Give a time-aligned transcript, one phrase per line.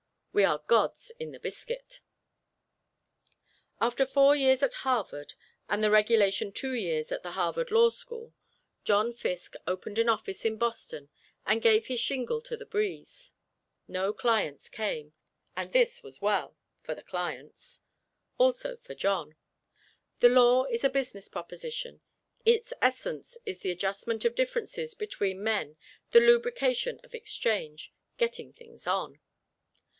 [0.33, 1.99] We are gods in the biscuit!
[3.81, 5.33] After four years at Harvard
[5.69, 8.33] and the regulation two years at the Harvard Law School,
[8.83, 11.09] John Fiske opened an office in Boston
[11.45, 13.33] and gave his shingle to the breeze.
[13.89, 15.13] No clients came,
[15.55, 17.81] and this was well for the clients.
[18.37, 19.35] Also, for John.
[20.21, 22.01] The law is a business proposition:
[22.45, 25.75] its essence is the adjustment of differences between men,
[26.11, 29.19] the lubrication of exchange, getting things on!